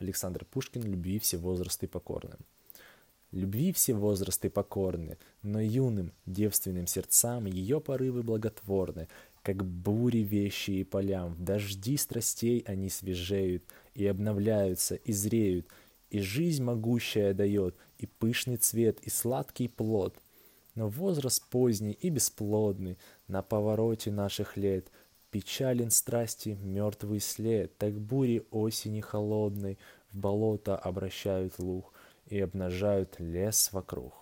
[0.00, 2.36] Александр Пушкин «Любви все возрасты покорны».
[3.32, 9.06] Любви все возрасты покорны, но юным, девственным сердцам ее порывы благотворны,
[9.42, 13.62] как бури вещи и полям, в дожди страстей они свежеют,
[13.94, 15.68] и обновляются, и зреют,
[16.10, 20.16] и жизнь могущая дает, и пышный цвет, и сладкий плод.
[20.74, 22.98] Но возраст поздний и бесплодный,
[23.28, 24.90] на повороте наших лет,
[25.30, 29.78] печален страсти мертвый след, так бури осени холодной
[30.12, 31.92] в болото обращают луг
[32.26, 34.19] и обнажают лес вокруг.